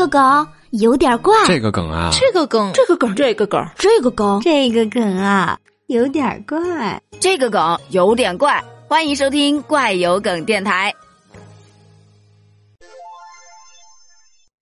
[0.00, 8.64] 个梗有点怪，这个梗啊，这个梗，这个梗，这个梗，这个梗，这个梗啊，有点怪，这个梗有点怪。
[8.88, 10.94] 欢迎收听怪有梗电台。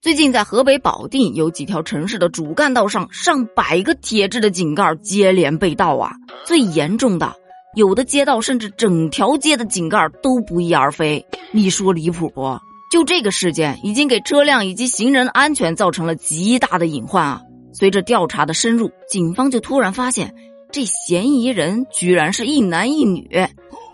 [0.00, 6.10] 最近在河北保定有几条城市的主干道上，上百个铁质的井盖接连被盗啊！
[6.44, 7.32] 最严重的，
[7.76, 11.24] 有的街道甚至整条街的井盖都不翼而飞。
[11.52, 12.58] 你说离谱不？
[12.90, 17.42] 就这个事件，已经给车辆以及行人安全造成了极大的隐患啊！
[17.72, 20.34] 随着调查的深入，警方就突然发现，
[20.72, 23.28] 这嫌疑人居然是一男一女。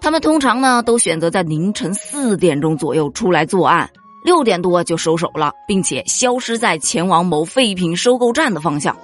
[0.00, 3.90] 他们通常呢，都选择在凌晨四点钟左右出来作案。
[4.24, 8.96] 六点多就收手了，并且消失在前往某废品收购站的方向。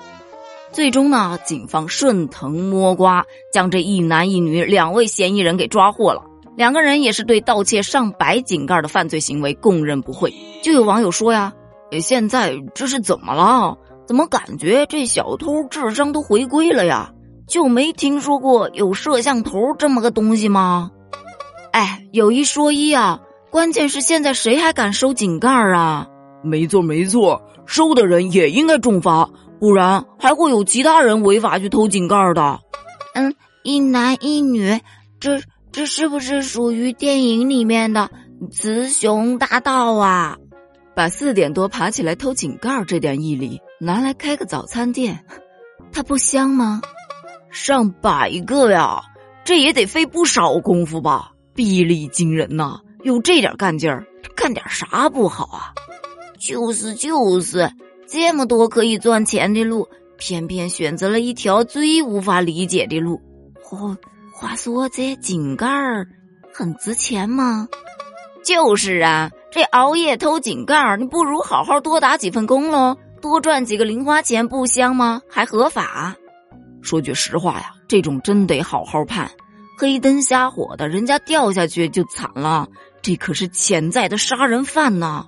[0.73, 6.23] 最终呢，警方顺藤摸瓜，将这一男一女两位嫌疑人给抓获了。
[6.61, 10.31] 两个人也是对盗窃上百井盖的犯罪行为供认不讳。
[10.63, 11.55] 就有网友说呀
[12.03, 13.79] ：“现在这是怎么了？
[14.07, 17.13] 怎么感觉这小偷智商都回归了呀？
[17.49, 20.91] 就没听说过有摄像头这么个东西吗？”
[21.73, 23.21] 哎，有一说一啊。
[23.51, 26.09] 关键是现在谁还敢收井盖啊？
[26.45, 32.61] 没错没错，收的人也应该重罚，不然还会有其他人违法去偷井盖的。
[33.15, 34.79] 嗯，一男一女，
[35.19, 35.41] 这
[35.73, 38.11] 这是不是属于电影里面的
[38.51, 40.37] 雌雄大盗啊？
[40.95, 45.25] 把四点多爬起来偷井盖这点毅力拿来开个早餐店，
[45.93, 46.83] 它不香吗？
[47.51, 49.01] 上百个呀，
[49.45, 51.33] 这也得费不少功夫吧？
[51.55, 52.81] 臂力惊人呐！
[53.03, 55.73] 有这点干劲儿，干点啥不好啊？
[56.39, 57.71] 就是就是，
[58.07, 63.21] 这么多可以赚钱的路，偏偏选择了一条最无法理解的路。
[63.71, 63.97] 哦，
[64.41, 66.09] 话说这井盖儿
[66.51, 67.69] 很值钱吗？
[68.43, 75.21] 就是啊，这熬夜偷井盖儿，你不如好好多打几份工喽，多赚几个零花钱，不香吗？
[75.29, 76.17] 还合法。
[76.81, 79.31] 说句实话呀，这种真得好好判。
[79.77, 82.67] 黑灯瞎火的，人家掉下去就惨了。
[83.03, 85.27] 这可是潜在的杀人犯呢！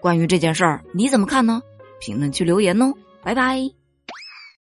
[0.00, 1.60] 关于这件事儿，你怎么看呢？
[2.00, 3.60] 评论区留言哦，拜拜。